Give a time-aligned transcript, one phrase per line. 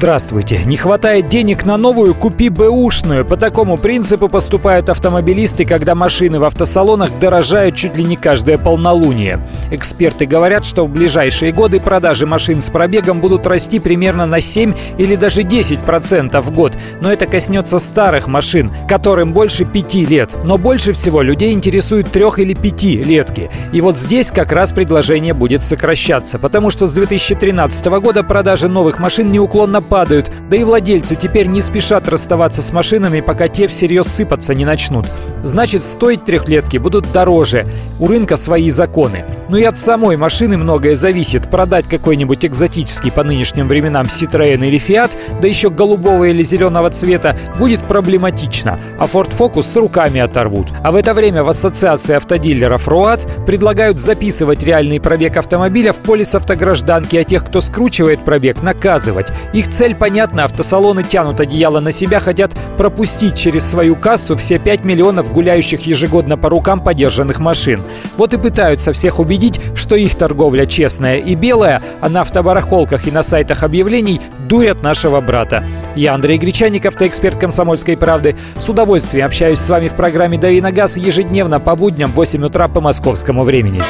[0.00, 0.62] Здравствуйте.
[0.64, 3.26] Не хватает денег на новую, купи бэушную.
[3.26, 9.46] По такому принципу поступают автомобилисты, когда машины в автосалонах дорожают чуть ли не каждое полнолуние.
[9.70, 14.72] Эксперты говорят, что в ближайшие годы продажи машин с пробегом будут расти примерно на 7
[14.96, 16.78] или даже 10% в год.
[17.02, 20.34] Но это коснется старых машин, которым больше 5 лет.
[20.44, 23.50] Но больше всего людей интересуют трех или пяти летки.
[23.74, 28.98] И вот здесь как раз предложение будет сокращаться, потому что с 2013 года продажи новых
[28.98, 34.06] машин неуклонно падают, да и владельцы теперь не спешат расставаться с машинами, пока те всерьез
[34.06, 35.06] сыпаться не начнут.
[35.42, 37.66] Значит, стоить трехлетки будут дороже.
[37.98, 39.24] У рынка свои законы.
[39.48, 41.50] Но и от самой машины многое зависит.
[41.50, 47.36] Продать какой-нибудь экзотический по нынешним временам Citroёn или Fiat, да еще голубого или зеленого цвета,
[47.58, 48.78] будет проблематично.
[48.98, 50.68] А Ford Focus с руками оторвут.
[50.82, 56.34] А в это время в Ассоциации автодилеров РОАД предлагают записывать реальный пробег автомобиля в полис
[56.34, 59.28] автогражданки, а тех, кто скручивает пробег, наказывать.
[59.52, 64.84] Их цель понятна, автосалоны тянут одеяло на себя, хотят пропустить через свою кассу все 5
[65.32, 67.80] гуляющих ежегодно по рукам подержанных машин.
[68.16, 73.10] Вот и пытаются всех убедить, что их торговля честная и белая, а на автобарахолках и
[73.10, 75.64] на сайтах объявлений дурят нашего брата.
[75.94, 78.36] Я Андрей Гречаник, автоэксперт «Комсомольской правды».
[78.58, 82.44] С удовольствием общаюсь с вами в программе «Дави на газ» ежедневно по будням в 8
[82.44, 83.82] утра по московскому времени.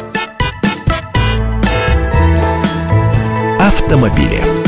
[3.58, 4.59] Автомобили.